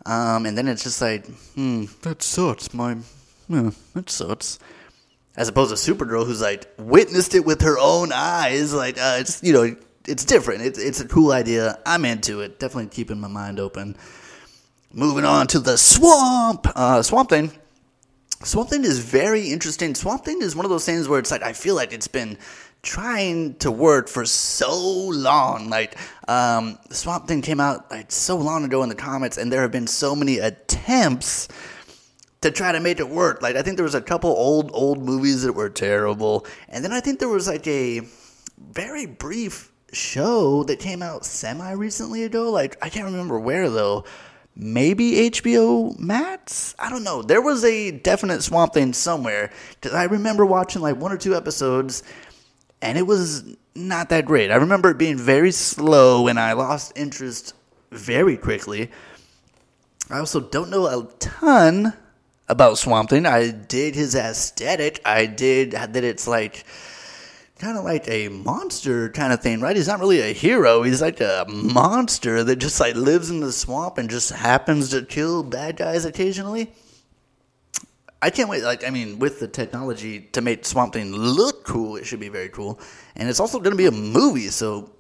um, 0.07 0.47
and 0.47 0.57
then 0.57 0.69
it's 0.69 0.85
just 0.85 1.00
like 1.00 1.27
hmm 1.55 1.87
that 2.03 2.23
sucks. 2.23 2.73
My 2.73 2.97
yeah, 3.49 3.71
that 3.95 4.11
sucks. 4.11 4.59
As 5.37 5.49
opposed 5.49 5.71
to 5.71 5.95
Supergirl, 5.95 6.27
who's 6.27 6.41
like 6.41 6.67
witnessed 6.79 7.35
it 7.35 7.45
with 7.45 7.62
her 7.62 7.79
own 7.79 8.11
eyes. 8.12 8.73
Like 8.75 8.99
uh, 8.99 9.17
it's 9.21 9.43
you 9.43 9.53
know 9.53 9.77
it's 10.07 10.25
different. 10.25 10.62
It's 10.62 10.79
it's 10.79 11.00
a 11.00 11.09
cool 11.09 11.33
idea. 11.33 11.79
I'm 11.87 12.05
into 12.05 12.41
it. 12.41 12.59
Definitely 12.59 12.91
keeping 12.91 13.21
my 13.21 13.29
mind 13.29 13.61
open. 13.61 13.97
Moving 14.93 15.25
on 15.25 15.47
to 15.49 15.59
the 15.59 15.77
swamp. 15.77 16.67
Uh, 16.75 17.03
swamp 17.03 17.29
Thing. 17.29 17.53
Swamp 18.45 18.71
Thing 18.71 18.85
is 18.85 19.00
very 19.00 19.50
interesting. 19.50 19.95
Swamp 19.95 20.25
Thing 20.25 20.42
is 20.42 20.54
one 20.54 20.64
of 20.64 20.71
those 20.71 20.87
things 20.87 21.09
where 21.09 21.18
it's 21.18 21.30
like 21.30 21.42
I 21.42 21.52
feel 21.52 21.75
like 21.75 21.92
it's 21.92 22.09
been 22.09 22.38
trying 22.83 23.54
to 23.57 23.71
work 23.71 24.09
for 24.09 24.25
so 24.25 24.78
long. 25.09 25.68
Like 25.68 25.97
um, 26.28 26.78
Swamp 26.90 27.26
Thing 27.26 27.42
came 27.42 27.59
out 27.59 27.90
like 27.90 28.12
so 28.12 28.37
long 28.37 28.64
ago 28.64 28.83
in 28.83 28.88
the 28.88 28.95
comics, 28.95 29.38
and 29.38 29.52
there 29.52 29.62
have 29.62 29.73
been 29.73 29.88
so 29.88 30.14
many 30.14 30.38
attempts 30.38 31.49
to 32.40 32.52
try 32.52 32.71
to 32.71 32.78
make 32.78 33.00
it 33.00 33.09
work. 33.09 33.42
Like 33.42 33.57
I 33.57 33.62
think 33.62 33.76
there 33.76 33.85
was 33.85 33.97
a 33.97 34.00
couple 34.00 34.30
old 34.30 34.71
old 34.73 35.02
movies 35.02 35.42
that 35.42 35.54
were 35.54 35.71
terrible, 35.71 36.47
and 36.68 36.85
then 36.85 36.92
I 36.92 37.00
think 37.00 37.18
there 37.18 37.28
was 37.28 37.49
like 37.49 37.66
a 37.66 38.02
very 38.57 39.07
brief 39.07 39.73
show 39.92 40.62
that 40.64 40.78
came 40.78 41.02
out 41.02 41.25
semi 41.25 41.73
recently 41.73 42.23
ago. 42.23 42.50
Like 42.50 42.76
I 42.80 42.88
can't 42.88 43.07
remember 43.07 43.40
where 43.40 43.68
though 43.68 44.04
maybe 44.59 45.31
HBO 45.31 45.97
Max. 45.99 46.75
I 46.79 46.91
don't 46.91 47.05
know. 47.05 47.23
There 47.23 47.41
was 47.41 47.65
a 47.65 47.93
definite 47.93 48.43
Swamp 48.43 48.75
Thing 48.75 48.93
somewhere 48.93 49.50
because 49.75 49.95
I 49.95 50.05
remember 50.05 50.45
watching 50.45 50.83
like 50.83 50.97
one 50.97 51.12
or 51.12 51.17
two 51.17 51.35
episodes, 51.35 52.03
and 52.83 52.99
it 52.99 53.07
was 53.07 53.57
not 53.75 54.09
that 54.09 54.27
great. 54.27 54.50
I 54.50 54.57
remember 54.57 54.91
it 54.91 54.99
being 54.99 55.17
very 55.17 55.53
slow, 55.53 56.27
and 56.27 56.38
I 56.38 56.53
lost 56.53 56.93
interest 56.97 57.55
very 57.93 58.37
quickly. 58.37 58.91
I 60.11 60.19
also 60.19 60.41
don't 60.41 60.71
know 60.71 60.87
a 60.87 61.09
ton 61.19 61.95
about 62.49 62.79
Swamp 62.79 63.11
Thing. 63.11 63.27
I 63.27 63.50
did 63.50 63.95
his 63.95 64.15
aesthetic. 64.15 65.00
I 65.05 65.27
did 65.27 65.73
that 65.73 65.95
it's 65.97 66.27
like 66.27 66.65
kind 67.59 67.77
of 67.77 67.85
like 67.85 68.09
a 68.09 68.29
monster 68.29 69.09
kind 69.11 69.33
of 69.33 69.41
thing, 69.41 69.61
right? 69.61 69.75
He's 69.75 69.88
not 69.88 70.00
really 70.00 70.21
a 70.21 70.33
hero. 70.33 70.83
He's 70.83 71.03
like 71.03 71.21
a 71.21 71.45
monster 71.49 72.45
that 72.45 72.57
just 72.57 72.81
like 72.81 72.95
lives 72.95 73.31
in 73.31 73.41
the 73.41 73.53
swamp 73.53 73.99
and 73.99 74.09
just 74.09 74.31
happens 74.31 74.91
to 74.91 75.03
kill 75.03 75.43
bad 75.43 75.77
guys 75.77 76.05
occasionally. 76.05 76.73
I 78.21 78.31
can't 78.31 78.49
wait. 78.49 78.65
Like, 78.65 78.85
I 78.85 78.91
mean, 78.91 79.19
with 79.19 79.41
the 79.41 79.47
technology 79.47 80.21
to 80.33 80.41
make 80.41 80.65
Swamp 80.65 80.93
Thing 80.93 81.12
look 81.12 81.65
cool, 81.65 81.97
it 81.97 82.05
should 82.05 82.19
be 82.19 82.29
very 82.29 82.49
cool. 82.49 82.81
And 83.15 83.29
it's 83.29 83.38
also 83.38 83.59
going 83.59 83.71
to 83.71 83.77
be 83.77 83.87
a 83.87 83.93
movie, 83.93 84.49
so 84.49 84.91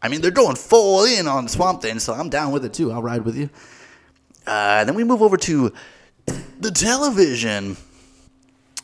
I 0.00 0.08
mean, 0.08 0.20
they're 0.20 0.30
going 0.30 0.56
full 0.56 1.04
in 1.04 1.26
on 1.26 1.48
Swamp 1.48 1.82
Thing, 1.82 1.98
so 1.98 2.14
I'm 2.14 2.28
down 2.28 2.52
with 2.52 2.64
it 2.64 2.72
too. 2.72 2.92
I'll 2.92 3.02
ride 3.02 3.24
with 3.24 3.36
you. 3.36 3.50
Uh, 4.46 4.84
then 4.84 4.94
we 4.94 5.04
move 5.04 5.22
over 5.22 5.36
to 5.36 5.72
the 6.60 6.70
television, 6.70 7.76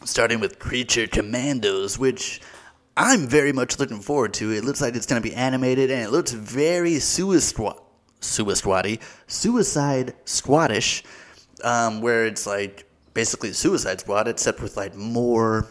starting 0.04 0.40
with 0.40 0.58
Creature 0.58 1.08
Commandos, 1.08 1.98
which 1.98 2.40
I'm 2.96 3.26
very 3.26 3.52
much 3.52 3.78
looking 3.78 4.00
forward 4.00 4.34
to. 4.34 4.52
It 4.52 4.64
looks 4.64 4.80
like 4.80 4.94
it's 4.94 5.06
going 5.06 5.20
to 5.20 5.28
be 5.28 5.34
animated, 5.34 5.90
and 5.90 6.00
it 6.00 6.10
looks 6.10 6.32
very 6.32 7.00
Suicide 7.00 7.74
Suicide 8.20 9.00
Suicide 9.26 10.14
Squadish, 10.24 11.02
um, 11.62 12.00
where 12.00 12.26
it's 12.26 12.46
like 12.46 12.88
basically 13.12 13.52
Suicide 13.52 14.00
Squad, 14.00 14.28
except 14.28 14.62
with 14.62 14.76
like 14.76 14.94
more. 14.94 15.66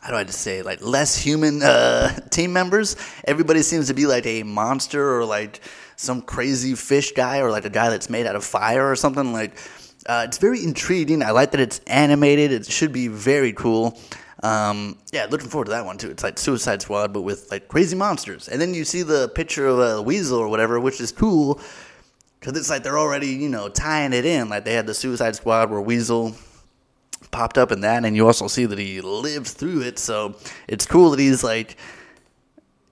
How 0.00 0.12
do 0.12 0.18
I 0.18 0.24
just 0.24 0.40
say 0.40 0.62
like 0.62 0.82
less 0.82 1.16
human 1.16 1.62
uh, 1.62 2.14
team 2.30 2.52
members? 2.52 2.94
Everybody 3.24 3.62
seems 3.62 3.88
to 3.88 3.94
be 3.94 4.06
like 4.06 4.26
a 4.26 4.42
monster 4.42 5.16
or 5.16 5.24
like 5.24 5.60
some 5.96 6.20
crazy 6.20 6.74
fish 6.74 7.12
guy 7.12 7.40
or 7.40 7.50
like 7.50 7.64
a 7.64 7.70
guy 7.70 7.88
that's 7.88 8.10
made 8.10 8.26
out 8.26 8.36
of 8.36 8.44
fire 8.44 8.88
or 8.88 8.94
something. 8.96 9.32
Like 9.32 9.56
uh, 10.06 10.26
it's 10.28 10.38
very 10.38 10.62
intriguing. 10.62 11.22
I 11.22 11.30
like 11.30 11.52
that 11.52 11.60
it's 11.60 11.80
animated. 11.86 12.52
It 12.52 12.66
should 12.66 12.92
be 12.92 13.08
very 13.08 13.54
cool. 13.54 13.98
Um, 14.42 14.98
yeah, 15.12 15.26
looking 15.30 15.48
forward 15.48 15.66
to 15.66 15.70
that 15.70 15.86
one 15.86 15.98
too. 15.98 16.10
It's 16.10 16.22
like 16.22 16.38
Suicide 16.38 16.82
Squad, 16.82 17.12
but 17.12 17.22
with 17.22 17.50
like 17.50 17.68
crazy 17.68 17.96
monsters. 17.96 18.48
And 18.48 18.60
then 18.60 18.74
you 18.74 18.84
see 18.84 19.02
the 19.02 19.28
picture 19.30 19.66
of 19.66 19.78
a 19.78 20.02
weasel 20.02 20.38
or 20.38 20.48
whatever, 20.48 20.78
which 20.78 21.00
is 21.00 21.10
cool 21.10 21.60
because 22.38 22.58
it's 22.58 22.70
like 22.70 22.82
they're 22.82 22.98
already, 22.98 23.28
you 23.28 23.48
know, 23.48 23.68
tying 23.68 24.12
it 24.12 24.24
in. 24.24 24.48
Like 24.48 24.64
they 24.64 24.74
had 24.74 24.86
the 24.86 24.94
Suicide 24.94 25.36
Squad 25.36 25.70
where 25.70 25.80
Weasel 25.80 26.34
popped 27.30 27.58
up 27.58 27.72
in 27.72 27.80
that, 27.80 28.04
and 28.04 28.14
you 28.14 28.26
also 28.26 28.46
see 28.46 28.66
that 28.66 28.78
he 28.78 29.00
lived 29.00 29.48
through 29.48 29.82
it. 29.82 29.98
So 29.98 30.36
it's 30.68 30.86
cool 30.86 31.10
that 31.10 31.20
he's 31.20 31.42
like, 31.42 31.76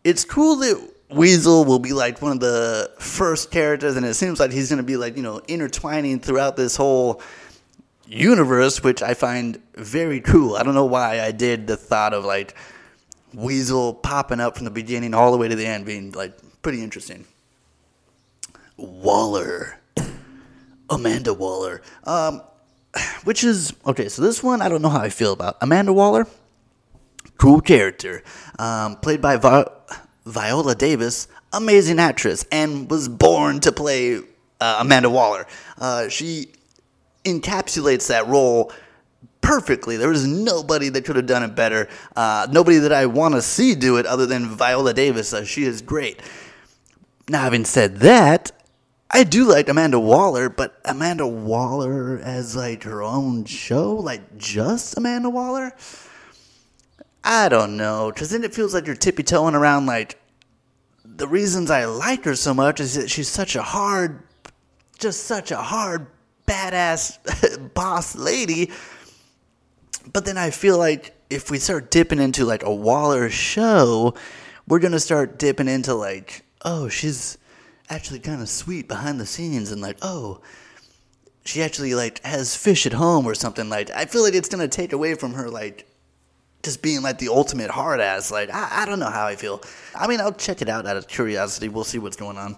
it's 0.03 0.25
cool 0.25 0.57
that 0.57 0.91
Weasel 1.11 1.65
will 1.65 1.79
be 1.79 1.93
like 1.93 2.21
one 2.21 2.33
of 2.33 2.41
the 2.41 2.91
first 2.99 3.51
characters, 3.51 3.97
and 3.97 4.05
it 4.05 4.15
seems 4.15 4.41
like 4.41 4.51
he's 4.51 4.71
going 4.71 4.79
to 4.79 4.83
be 4.83 4.97
like, 4.97 5.17
you 5.17 5.23
know, 5.23 5.41
intertwining 5.47 6.21
throughout 6.21 6.57
this 6.57 6.75
whole 6.75 7.23
universe, 8.07 8.83
which 8.83 9.03
I 9.03 9.15
find 9.15 9.61
very 9.75 10.21
cool. 10.21 10.57
I 10.57 10.63
don't 10.63 10.75
know 10.75 10.85
why 10.85 11.21
I 11.21 11.33
did 11.33 11.67
the 11.67 11.77
thought 11.77 12.15
of 12.15 12.25
like 12.25 12.55
Weasel 13.33 13.95
popping 13.95 14.41
up 14.41 14.57
from 14.57 14.65
the 14.65 14.71
beginning 14.71 15.15
all 15.15 15.33
the 15.33 15.39
way 15.39 15.49
to 15.49 15.57
the 15.57 15.67
end 15.67 15.87
being 15.87 16.13
like 16.13 16.33
pretty 16.63 16.83
interesting. 16.83 17.25
Waller. 18.77 19.79
Amanda 20.91 21.35
Waller. 21.35 21.83
Um, 22.05 22.43
which 23.25 23.45
is 23.45 23.73
okay. 23.87 24.09
So 24.09 24.23
this 24.23 24.43
one, 24.43 24.63
I 24.63 24.69
don't 24.69 24.83
know 24.83 24.89
how 24.89 25.01
I 25.01 25.09
feel 25.09 25.33
about 25.33 25.57
Amanda 25.61 25.93
Waller. 25.93 26.27
Cool 27.37 27.61
character, 27.61 28.23
um, 28.61 28.97
played 28.97 29.21
by 29.21 29.37
Vi- 29.37 29.67
Viola 30.25 30.75
Davis, 30.75 31.27
amazing 31.53 31.99
actress, 31.99 32.47
and 32.53 32.89
was 32.89 33.09
born 33.09 33.59
to 33.61 33.73
play 33.73 34.19
uh, 34.61 34.77
Amanda 34.81 35.11
Waller. 35.11 35.47
Uh, 35.77 36.09
she 36.09 36.49
encapsulates 37.25 38.09
that 38.09 38.27
role 38.27 38.73
perfectly. 39.41 39.97
There 39.97 40.09
was 40.09 40.27
nobody 40.27 40.89
that 40.89 41.05
could 41.05 41.17
have 41.17 41.27
done 41.27 41.43
it 41.43 41.55
better. 41.55 41.89
Uh, 42.17 42.47
nobody 42.51 42.79
that 42.79 42.93
I 42.93 43.07
want 43.07 43.35
to 43.35 43.43
see 43.43 43.75
do 43.75 43.99
it 43.99 44.07
other 44.07 44.27
than 44.27 44.47
Viola 44.47 44.95
Davis. 44.95 45.33
Uh, 45.33 45.45
she 45.45 45.65
is 45.65 45.83
great. 45.83 46.21
Now, 47.29 47.43
having 47.43 47.65
said 47.65 47.99
that, 47.99 48.53
I 49.11 49.23
do 49.25 49.45
like 49.45 49.69
Amanda 49.69 50.01
Waller, 50.01 50.49
but 50.49 50.81
Amanda 50.85 51.27
Waller 51.27 52.19
as 52.19 52.57
like 52.57 52.83
her 52.83 53.03
own 53.03 53.45
show, 53.45 53.95
like 53.95 54.37
just 54.37 54.97
Amanda 54.97 55.31
Waller. 55.31 55.73
I 57.23 57.49
don't 57.49 57.77
know, 57.77 58.11
because 58.13 58.31
then 58.31 58.45
it 58.45 58.55
feels 58.55 58.75
like 58.75 58.87
you're 58.87 58.97
tippy 58.97 59.23
toeing 59.23 59.55
around. 59.55 59.87
Like 59.87 60.21
the 61.05 61.29
reasons 61.29 61.71
I 61.71 61.85
like 61.85 62.25
her 62.25 62.35
so 62.35 62.53
much 62.53 62.81
is 62.81 62.95
that 62.95 63.09
she's 63.09 63.29
such 63.29 63.57
a 63.57 63.63
hard, 63.63 64.23
just 64.99 65.25
such 65.25 65.51
a 65.51 65.59
hard, 65.59 66.07
badass 66.47 67.19
boss 67.75 68.17
lady. 68.17 68.71
But 70.13 70.25
then 70.25 70.37
I 70.37 70.51
feel 70.51 70.79
like 70.79 71.15
if 71.31 71.51
we 71.51 71.59
start 71.59 71.91
dipping 71.91 72.21
into 72.21 72.45
like 72.45 72.63
a 72.63 72.75
Waller 72.75 73.31
show, 73.31 74.15
we're 74.69 74.79
gonna 74.79 75.01
start 75.01 75.39
dipping 75.39 75.69
into 75.69 75.95
like, 75.95 76.45
oh, 76.65 76.89
she's 76.89 77.39
actually 77.91 78.21
kind 78.21 78.41
of 78.41 78.49
sweet 78.49 78.89
behind 78.89 79.21
the 79.21 79.27
scenes 79.27 79.71
and 79.71 79.81
like, 79.81 79.99
oh, 80.03 80.41
she 81.45 81.63
actually 81.63 81.95
like 81.95 82.23
has 82.25 82.57
fish 82.57 82.87
at 82.87 82.93
home 82.93 83.27
or 83.27 83.35
something. 83.35 83.69
Like, 83.69 83.91
I 83.91 84.07
feel 84.07 84.23
like 84.23 84.35
it's 84.35 84.49
gonna 84.49 84.69
take 84.69 84.93
away 84.93 85.15
from 85.15 85.35
her 85.35 85.51
like 85.51 85.87
just 86.63 86.83
being 86.83 87.03
like 87.03 87.19
the 87.19 87.29
ultimate 87.29 87.71
hard 87.71 88.01
ass. 88.01 88.31
Like, 88.31 88.51
I, 88.53 88.83
I 88.83 88.87
don't 88.87 88.99
know 88.99 89.11
how 89.11 89.27
I 89.27 89.37
feel. 89.37 89.63
I 89.95 90.07
mean, 90.07 90.21
I'll 90.21 90.33
check 90.33 90.63
it 90.63 90.69
out 90.69 90.87
out 90.87 90.97
of 90.97 91.09
curiosity. 91.09 91.69
We'll 91.69 91.85
see 91.85 91.99
what's 91.99 92.17
going 92.17 92.39
on. 92.39 92.57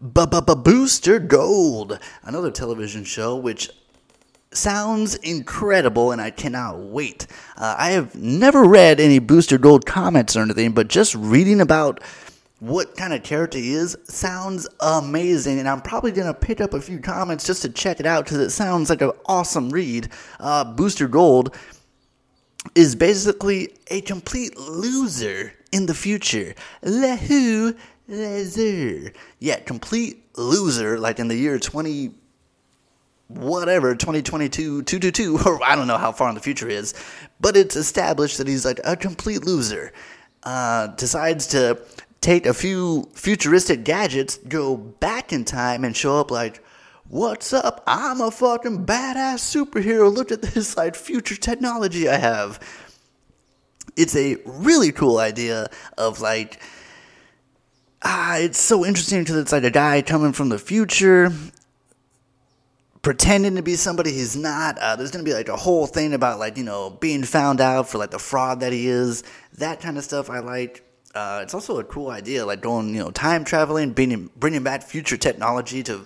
Booster 0.00 1.18
Gold, 1.18 1.98
another 2.22 2.50
television 2.50 3.04
show 3.04 3.36
which 3.36 3.70
sounds 4.52 5.14
incredible 5.16 6.10
and 6.10 6.20
I 6.20 6.30
cannot 6.30 6.78
wait. 6.78 7.26
Uh, 7.56 7.76
I 7.78 7.90
have 7.90 8.14
never 8.14 8.64
read 8.64 8.98
any 8.98 9.18
Booster 9.18 9.58
Gold 9.58 9.84
comments 9.84 10.36
or 10.36 10.40
anything, 10.42 10.72
but 10.72 10.88
just 10.88 11.14
reading 11.14 11.60
about 11.60 12.02
what 12.60 12.96
kind 12.96 13.12
of 13.12 13.22
character 13.22 13.58
he 13.58 13.72
is 13.72 13.96
sounds 14.04 14.68
amazing 14.80 15.58
and 15.58 15.66
i'm 15.66 15.80
probably 15.80 16.12
to 16.12 16.34
pick 16.34 16.60
up 16.60 16.74
a 16.74 16.80
few 16.80 16.98
comments 16.98 17.46
just 17.46 17.62
to 17.62 17.70
check 17.70 18.00
it 18.00 18.04
out 18.04 18.22
because 18.22 18.36
it 18.36 18.50
sounds 18.50 18.90
like 18.90 19.00
an 19.00 19.10
awesome 19.24 19.70
read 19.70 20.10
uh, 20.40 20.62
booster 20.62 21.08
gold 21.08 21.56
is 22.74 22.94
basically 22.94 23.74
a 23.90 24.02
complete 24.02 24.58
loser 24.58 25.54
in 25.72 25.86
the 25.86 25.94
future 25.94 26.54
lehu 26.82 27.74
loser 28.10 29.12
yeah 29.38 29.58
complete 29.60 30.24
loser 30.36 30.98
like 30.98 31.18
in 31.18 31.28
the 31.28 31.36
year 31.36 31.58
20 31.58 32.10
whatever 33.28 33.94
2022 33.94 34.82
222 34.82 35.38
or 35.46 35.62
i 35.64 35.76
don't 35.76 35.86
know 35.86 35.98
how 35.98 36.12
far 36.12 36.28
in 36.28 36.34
the 36.34 36.40
future 36.40 36.68
is 36.68 36.94
but 37.40 37.56
it's 37.56 37.76
established 37.76 38.38
that 38.38 38.46
he's 38.46 38.64
like 38.64 38.80
a 38.84 38.96
complete 38.96 39.44
loser 39.44 39.92
uh, 40.42 40.88
decides 40.88 41.46
to 41.48 41.78
take 42.20 42.46
a 42.46 42.54
few 42.54 43.08
futuristic 43.14 43.84
gadgets, 43.84 44.38
go 44.48 44.76
back 44.76 45.32
in 45.32 45.44
time, 45.44 45.84
and 45.84 45.96
show 45.96 46.18
up 46.18 46.30
like, 46.30 46.62
What's 47.08 47.52
up? 47.52 47.82
I'm 47.88 48.20
a 48.20 48.30
fucking 48.30 48.86
badass 48.86 49.40
superhero. 49.40 50.14
Look 50.14 50.30
at 50.30 50.42
this 50.42 50.76
like 50.76 50.94
future 50.94 51.34
technology 51.34 52.08
I 52.08 52.18
have. 52.18 52.60
It's 53.96 54.14
a 54.14 54.36
really 54.44 54.92
cool 54.92 55.18
idea 55.18 55.66
of 55.98 56.20
like 56.20 56.62
ah, 58.02 58.36
it's 58.38 58.60
so 58.60 58.84
interesting 58.84 59.20
because 59.20 59.36
it's 59.36 59.52
like 59.52 59.64
a 59.64 59.70
guy 59.70 60.02
coming 60.02 60.32
from 60.32 60.48
the 60.48 60.58
future, 60.58 61.32
pretending 63.02 63.56
to 63.56 63.62
be 63.62 63.76
somebody 63.76 64.12
he's 64.12 64.36
not. 64.36 64.78
Uh, 64.78 64.96
there's 64.96 65.10
gonna 65.10 65.24
be 65.24 65.34
like 65.34 65.48
a 65.48 65.56
whole 65.56 65.86
thing 65.86 66.14
about 66.14 66.38
like 66.38 66.56
you 66.56 66.64
know 66.64 66.90
being 66.90 67.24
found 67.24 67.60
out 67.60 67.88
for 67.88 67.98
like 67.98 68.10
the 68.10 68.18
fraud 68.18 68.60
that 68.60 68.72
he 68.72 68.88
is. 68.88 69.22
That 69.58 69.80
kind 69.80 69.98
of 69.98 70.04
stuff 70.04 70.30
I 70.30 70.40
like. 70.40 70.84
Uh, 71.14 71.40
it's 71.42 71.54
also 71.54 71.80
a 71.80 71.84
cool 71.84 72.08
idea, 72.08 72.46
like 72.46 72.60
going, 72.60 72.94
you 72.94 73.00
know, 73.00 73.10
time 73.10 73.44
traveling, 73.44 73.92
bringing 73.92 74.30
bringing 74.36 74.62
back 74.62 74.82
future 74.82 75.16
technology 75.16 75.82
to 75.82 76.04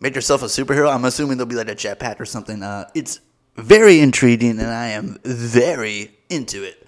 make 0.00 0.14
yourself 0.14 0.42
a 0.42 0.46
superhero. 0.46 0.92
I'm 0.92 1.04
assuming 1.04 1.36
there'll 1.36 1.48
be 1.48 1.56
like 1.56 1.68
a 1.68 1.74
jetpack 1.74 2.18
or 2.18 2.24
something. 2.24 2.62
Uh, 2.62 2.88
it's 2.94 3.20
very 3.56 4.00
intriguing, 4.00 4.58
and 4.58 4.70
I 4.70 4.88
am 4.88 5.18
very 5.24 6.16
into 6.30 6.62
it. 6.62 6.86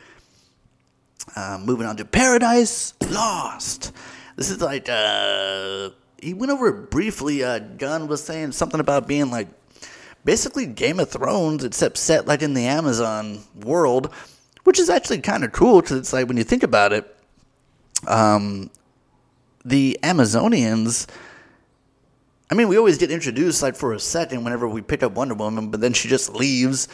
Uh, 1.36 1.58
moving 1.62 1.86
on 1.86 1.96
to 1.96 2.04
Paradise 2.04 2.94
Lost. 3.10 3.92
This 4.36 4.50
is 4.50 4.60
like 4.60 4.88
uh, 4.88 5.90
he 6.20 6.34
went 6.34 6.52
over 6.52 6.68
it 6.68 6.90
briefly. 6.90 7.44
Uh, 7.44 7.58
Gunn 7.58 8.08
was 8.08 8.22
saying 8.22 8.52
something 8.52 8.80
about 8.80 9.06
being 9.06 9.30
like 9.30 9.48
basically 10.24 10.66
Game 10.66 10.98
of 11.00 11.10
Thrones, 11.10 11.64
except 11.64 11.96
set 11.96 12.26
like 12.26 12.42
in 12.42 12.54
the 12.54 12.66
Amazon 12.66 13.44
world 13.54 14.12
which 14.64 14.78
is 14.78 14.88
actually 14.88 15.20
kind 15.20 15.44
of 15.44 15.52
cool 15.52 15.80
because 15.80 15.98
it's 15.98 16.12
like 16.12 16.28
when 16.28 16.36
you 16.36 16.44
think 16.44 16.62
about 16.62 16.92
it, 16.92 17.16
um, 18.06 18.70
the 19.64 19.98
Amazonians. 20.02 21.06
I 22.50 22.54
mean, 22.54 22.68
we 22.68 22.76
always 22.76 22.98
get 22.98 23.10
introduced 23.10 23.62
like 23.62 23.76
for 23.76 23.92
a 23.92 24.00
second 24.00 24.44
whenever 24.44 24.68
we 24.68 24.82
pick 24.82 25.02
up 25.02 25.12
Wonder 25.12 25.34
Woman, 25.34 25.70
but 25.70 25.80
then 25.80 25.94
she 25.94 26.08
just 26.08 26.34
leaves. 26.34 26.86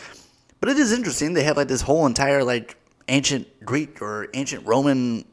But 0.61 0.71
it 0.71 0.79
is 0.79 0.93
interesting. 0.93 1.35
They 1.35 1.43
have 1.45 1.57
like 1.57 1.69
this 1.69 1.83
whole 1.83 2.07
entire 2.07 2.45
like 2.45 2.77
ancient 3.09 3.65
Greek 3.65 4.01
or 4.03 4.29
ancient 4.35 4.67
Roman 4.67 5.25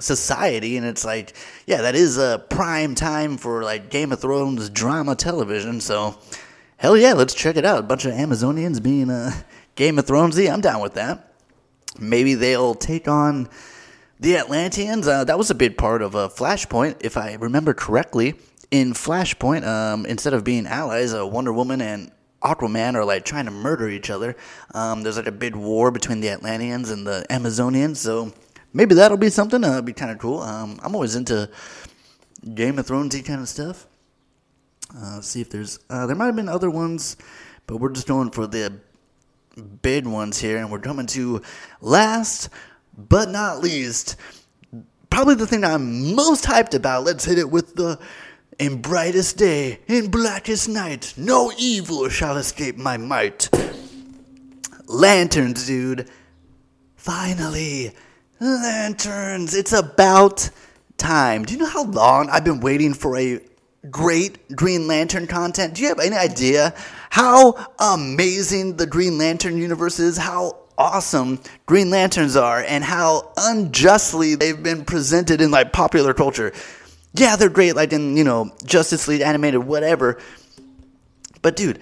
society, 0.00 0.76
and 0.76 0.86
it's 0.86 1.04
like, 1.04 1.34
yeah, 1.66 1.82
that 1.82 1.94
is 1.94 2.18
a 2.18 2.44
prime 2.50 2.94
time 2.94 3.36
for 3.36 3.62
like 3.62 3.90
Game 3.90 4.12
of 4.12 4.20
Thrones 4.20 4.70
drama 4.70 5.14
television. 5.14 5.80
So, 5.80 6.18
hell 6.76 6.96
yeah, 6.96 7.14
let's 7.14 7.34
check 7.34 7.56
it 7.56 7.64
out. 7.64 7.80
A 7.80 7.82
bunch 7.82 8.04
of 8.04 8.12
Amazonians 8.12 8.82
being 8.82 9.10
uh, 9.10 9.32
Game 9.74 9.98
of 9.98 10.06
Thronesy. 10.06 10.52
I'm 10.52 10.60
down 10.60 10.80
with 10.80 10.94
that. 10.94 11.32
Maybe 11.98 12.34
they'll 12.34 12.74
take 12.74 13.08
on 13.08 13.48
the 14.20 14.36
Atlanteans. 14.36 15.08
Uh, 15.08 15.24
that 15.24 15.38
was 15.38 15.50
a 15.50 15.54
big 15.54 15.76
part 15.76 16.02
of 16.02 16.14
uh, 16.14 16.28
Flashpoint, 16.28 16.96
if 17.00 17.16
I 17.16 17.34
remember 17.34 17.74
correctly. 17.74 18.34
In 18.70 18.92
Flashpoint, 18.92 19.66
um, 19.66 20.04
instead 20.04 20.34
of 20.34 20.44
being 20.44 20.66
allies, 20.66 21.14
uh, 21.14 21.26
Wonder 21.26 21.52
Woman 21.52 21.80
and 21.80 22.12
Aquaman 22.42 22.94
are 22.94 23.04
like 23.04 23.24
trying 23.24 23.46
to 23.46 23.50
murder 23.50 23.88
each 23.88 24.10
other. 24.10 24.36
Um, 24.74 25.02
there's 25.02 25.16
like 25.16 25.26
a 25.26 25.32
big 25.32 25.56
war 25.56 25.90
between 25.90 26.20
the 26.20 26.30
Atlanteans 26.30 26.90
and 26.90 27.06
the 27.06 27.26
Amazonians, 27.30 27.96
so 27.96 28.32
maybe 28.72 28.94
that'll 28.94 29.16
be 29.16 29.30
something. 29.30 29.64
Uh, 29.64 29.82
be 29.82 29.92
kind 29.92 30.10
of 30.10 30.18
cool. 30.18 30.40
Um, 30.40 30.78
I'm 30.82 30.94
always 30.94 31.16
into 31.16 31.50
Game 32.54 32.78
of 32.78 32.86
Thronesy 32.86 33.24
kind 33.24 33.40
of 33.40 33.48
stuff. 33.48 33.86
Uh, 34.96 35.20
see 35.20 35.40
if 35.40 35.50
there's 35.50 35.78
uh, 35.90 36.06
there 36.06 36.16
might 36.16 36.26
have 36.26 36.36
been 36.36 36.48
other 36.48 36.70
ones, 36.70 37.16
but 37.66 37.78
we're 37.78 37.90
just 37.90 38.06
going 38.06 38.30
for 38.30 38.46
the 38.46 38.72
big 39.82 40.06
ones 40.06 40.38
here, 40.38 40.58
and 40.58 40.70
we're 40.70 40.78
coming 40.78 41.06
to 41.06 41.42
last 41.80 42.48
but 42.96 43.30
not 43.30 43.60
least, 43.60 44.16
probably 45.10 45.36
the 45.36 45.46
thing 45.46 45.64
I'm 45.64 46.14
most 46.14 46.44
hyped 46.44 46.74
about. 46.74 47.04
Let's 47.04 47.24
hit 47.24 47.38
it 47.38 47.50
with 47.50 47.74
the 47.76 47.98
in 48.58 48.82
brightest 48.82 49.36
day, 49.36 49.78
in 49.86 50.10
blackest 50.10 50.68
night, 50.68 51.14
no 51.16 51.52
evil 51.56 52.08
shall 52.08 52.36
escape 52.36 52.76
my 52.76 52.96
might. 52.96 53.48
Lanterns, 54.86 55.66
dude. 55.66 56.08
Finally, 56.96 57.92
lanterns. 58.40 59.54
It's 59.54 59.72
about 59.72 60.50
time. 60.96 61.44
Do 61.44 61.52
you 61.54 61.60
know 61.60 61.66
how 61.66 61.84
long 61.84 62.28
I've 62.30 62.44
been 62.44 62.60
waiting 62.60 62.94
for 62.94 63.16
a 63.16 63.40
great 63.90 64.56
Green 64.56 64.88
Lantern 64.88 65.26
content? 65.26 65.74
Do 65.74 65.82
you 65.82 65.88
have 65.88 66.00
any 66.00 66.16
idea 66.16 66.74
how 67.10 67.66
amazing 67.78 68.76
the 68.76 68.86
Green 68.86 69.18
Lantern 69.18 69.56
universe 69.56 70.00
is? 70.00 70.16
How 70.16 70.58
awesome 70.76 71.40
Green 71.66 71.90
Lanterns 71.90 72.36
are 72.36 72.64
and 72.66 72.82
how 72.82 73.32
unjustly 73.36 74.34
they've 74.34 74.62
been 74.62 74.84
presented 74.84 75.40
in 75.40 75.50
like 75.50 75.72
popular 75.72 76.12
culture. 76.12 76.52
Yeah, 77.18 77.34
they're 77.34 77.48
great, 77.48 77.74
like 77.74 77.92
in, 77.92 78.16
you 78.16 78.22
know, 78.22 78.54
Justice 78.64 79.08
League 79.08 79.22
animated, 79.22 79.64
whatever. 79.64 80.20
But 81.42 81.56
dude, 81.56 81.80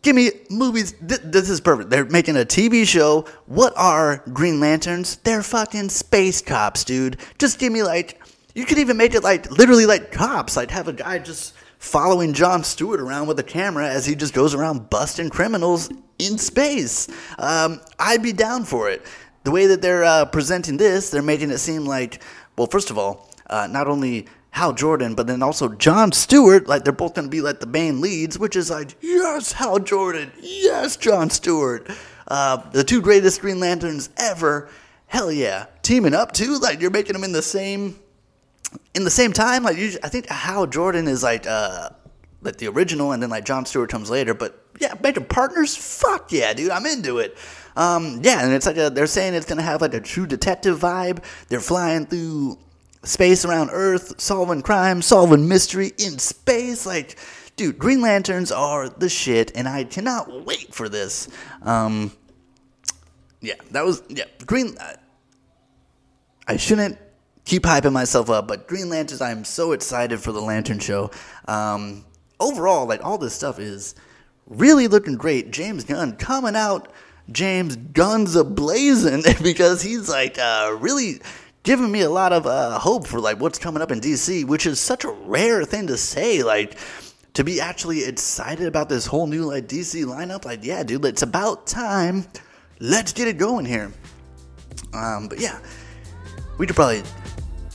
give 0.00 0.16
me 0.16 0.30
movies. 0.50 0.92
Th- 1.06 1.20
this 1.22 1.50
is 1.50 1.60
perfect. 1.60 1.90
They're 1.90 2.06
making 2.06 2.36
a 2.36 2.46
TV 2.46 2.86
show. 2.86 3.26
What 3.46 3.74
are 3.76 4.22
Green 4.32 4.60
Lanterns? 4.60 5.16
They're 5.16 5.42
fucking 5.42 5.90
space 5.90 6.40
cops, 6.40 6.84
dude. 6.84 7.18
Just 7.38 7.58
give 7.58 7.72
me 7.72 7.82
like, 7.82 8.22
you 8.54 8.64
could 8.64 8.78
even 8.78 8.96
make 8.96 9.14
it 9.14 9.22
like 9.22 9.50
literally 9.50 9.84
like 9.84 10.10
cops. 10.10 10.56
Like 10.56 10.70
have 10.70 10.88
a 10.88 10.94
guy 10.94 11.18
just 11.18 11.54
following 11.78 12.32
John 12.32 12.64
Stewart 12.64 13.00
around 13.00 13.26
with 13.26 13.38
a 13.38 13.42
camera 13.44 13.86
as 13.86 14.06
he 14.06 14.14
just 14.14 14.32
goes 14.32 14.54
around 14.54 14.88
busting 14.88 15.28
criminals 15.28 15.90
in 16.18 16.38
space. 16.38 17.06
Um, 17.38 17.82
I'd 17.98 18.22
be 18.22 18.32
down 18.32 18.64
for 18.64 18.88
it. 18.88 19.04
The 19.42 19.50
way 19.50 19.66
that 19.66 19.82
they're 19.82 20.04
uh, 20.04 20.24
presenting 20.24 20.78
this, 20.78 21.10
they're 21.10 21.20
making 21.20 21.50
it 21.50 21.58
seem 21.58 21.84
like, 21.84 22.22
well, 22.56 22.66
first 22.66 22.88
of 22.90 22.96
all, 22.96 23.28
uh, 23.50 23.66
not 23.70 23.88
only 23.88 24.26
Hal 24.54 24.72
Jordan, 24.72 25.16
but 25.16 25.26
then 25.26 25.42
also 25.42 25.68
John 25.70 26.12
Stewart, 26.12 26.68
like 26.68 26.84
they're 26.84 26.92
both 26.92 27.14
going 27.14 27.26
to 27.26 27.30
be 27.30 27.40
like 27.40 27.58
the 27.58 27.66
main 27.66 28.00
leads, 28.00 28.38
which 28.38 28.54
is 28.54 28.70
like, 28.70 28.94
yes, 29.00 29.50
Hal 29.50 29.80
Jordan, 29.80 30.30
yes, 30.40 30.96
John 30.96 31.28
Stewart, 31.28 31.90
uh, 32.28 32.58
the 32.70 32.84
two 32.84 33.02
greatest 33.02 33.40
Green 33.40 33.58
Lanterns 33.58 34.10
ever. 34.16 34.68
Hell 35.08 35.32
yeah, 35.32 35.66
teaming 35.82 36.14
up 36.14 36.30
too. 36.30 36.56
Like 36.60 36.80
you're 36.80 36.92
making 36.92 37.14
them 37.14 37.24
in 37.24 37.32
the 37.32 37.42
same 37.42 37.98
in 38.94 39.02
the 39.02 39.10
same 39.10 39.32
time, 39.32 39.64
like 39.64 39.76
usually, 39.76 40.04
I 40.04 40.08
think 40.08 40.28
Hal 40.28 40.68
Jordan 40.68 41.08
is 41.08 41.24
like 41.24 41.48
uh 41.48 41.90
like 42.42 42.58
the 42.58 42.68
original, 42.68 43.10
and 43.10 43.20
then 43.20 43.30
like 43.30 43.44
John 43.44 43.66
Stewart 43.66 43.90
comes 43.90 44.08
later. 44.08 44.34
But 44.34 44.64
yeah, 44.78 44.94
making 45.02 45.24
partners, 45.24 45.76
fuck 45.76 46.30
yeah, 46.30 46.54
dude, 46.54 46.70
I'm 46.70 46.86
into 46.86 47.18
it. 47.18 47.36
Um, 47.74 48.20
yeah, 48.22 48.44
and 48.44 48.52
it's 48.52 48.66
like 48.66 48.76
a, 48.76 48.88
they're 48.88 49.08
saying 49.08 49.34
it's 49.34 49.46
gonna 49.46 49.62
have 49.62 49.80
like 49.80 49.94
a 49.94 50.00
true 50.00 50.28
detective 50.28 50.78
vibe. 50.78 51.24
They're 51.48 51.58
flying 51.58 52.06
through 52.06 52.58
space 53.04 53.44
around 53.44 53.70
Earth, 53.72 54.20
solving 54.20 54.62
crime, 54.62 55.02
solving 55.02 55.48
mystery 55.48 55.92
in 55.98 56.18
space. 56.18 56.86
Like, 56.86 57.18
dude, 57.56 57.78
Green 57.78 58.00
Lanterns 58.00 58.50
are 58.50 58.88
the 58.88 59.08
shit, 59.08 59.52
and 59.54 59.68
I 59.68 59.84
cannot 59.84 60.44
wait 60.44 60.74
for 60.74 60.88
this. 60.88 61.28
Um, 61.62 62.12
yeah, 63.40 63.54
that 63.72 63.84
was 63.84 64.02
yeah, 64.08 64.24
Green. 64.46 64.76
Uh, 64.78 64.94
I 66.46 66.56
shouldn't 66.56 66.98
keep 67.44 67.62
hyping 67.62 67.92
myself 67.92 68.30
up, 68.30 68.48
but 68.48 68.66
Green 68.66 68.88
Lanterns, 68.88 69.20
I 69.20 69.30
am 69.30 69.44
so 69.44 69.72
excited 69.72 70.20
for 70.20 70.32
the 70.32 70.40
Lantern 70.40 70.78
Show. 70.78 71.10
Um, 71.46 72.04
overall, 72.40 72.86
like 72.86 73.04
all 73.04 73.18
this 73.18 73.34
stuff 73.34 73.58
is 73.58 73.94
really 74.46 74.88
looking 74.88 75.16
great. 75.16 75.50
James 75.50 75.84
Gunn 75.84 76.16
coming 76.16 76.56
out, 76.56 76.90
James 77.30 77.76
Gunn's 77.76 78.36
a 78.36 78.44
blazing 78.44 79.22
because 79.42 79.82
he's 79.82 80.08
like 80.08 80.38
uh, 80.38 80.76
really 80.78 81.20
giving 81.64 81.90
me 81.90 82.02
a 82.02 82.10
lot 82.10 82.32
of 82.32 82.46
uh, 82.46 82.78
hope 82.78 83.06
for 83.06 83.18
like 83.18 83.40
what's 83.40 83.58
coming 83.58 83.82
up 83.82 83.90
in 83.90 84.00
DC, 84.00 84.44
which 84.46 84.66
is 84.66 84.78
such 84.78 85.04
a 85.04 85.10
rare 85.10 85.64
thing 85.64 85.88
to 85.88 85.96
say. 85.96 86.44
Like 86.44 86.78
to 87.32 87.42
be 87.42 87.60
actually 87.60 88.04
excited 88.04 88.66
about 88.68 88.88
this 88.88 89.06
whole 89.06 89.26
new 89.26 89.46
like 89.46 89.66
DC 89.66 90.04
lineup. 90.04 90.44
Like 90.44 90.64
yeah, 90.64 90.84
dude, 90.84 91.04
it's 91.04 91.22
about 91.22 91.66
time. 91.66 92.26
Let's 92.78 93.12
get 93.12 93.26
it 93.26 93.38
going 93.38 93.64
here. 93.64 93.92
Um, 94.92 95.26
but 95.26 95.40
yeah, 95.40 95.58
we 96.58 96.66
could 96.66 96.76
probably 96.76 97.02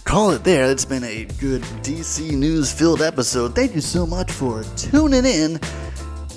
call 0.05 0.31
it 0.31 0.43
there. 0.43 0.71
It's 0.71 0.85
been 0.85 1.03
a 1.03 1.25
good 1.39 1.61
DC 1.83 2.31
news 2.31 2.71
filled 2.71 3.01
episode. 3.01 3.55
Thank 3.55 3.75
you 3.75 3.81
so 3.81 4.05
much 4.05 4.31
for 4.31 4.63
tuning 4.77 5.25
in. 5.25 5.59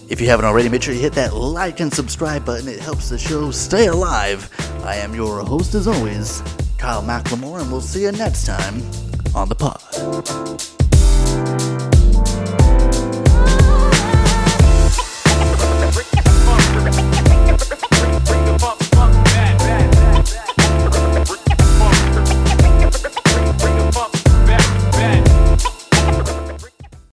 If 0.09 0.21
you 0.21 0.29
haven't 0.29 0.45
already, 0.45 0.69
make 0.69 0.83
sure 0.83 0.93
you 0.93 1.01
hit 1.01 1.15
that 1.15 1.35
like 1.35 1.81
and 1.81 1.93
subscribe 1.93 2.45
button. 2.45 2.69
It 2.69 2.81
helps 2.81 3.09
the 3.09 3.19
show 3.19 3.51
stay 3.51 3.87
alive. 3.87 4.51
I 4.85 4.97
am 4.97 5.15
your 5.15 5.41
host, 5.41 5.75
as 5.75 5.87
always, 5.87 6.43
Kyle 6.83 7.01
McLemore, 7.01 7.61
and 7.61 7.71
we'll 7.71 7.81
see 7.81 8.03
you 8.03 8.11
next 8.11 8.45
time 8.45 8.83
on 9.37 9.49
the 9.49 9.55
pod. 9.55 10.82